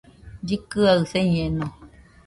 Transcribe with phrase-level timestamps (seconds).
[0.47, 1.65] Llɨkɨaɨ señeno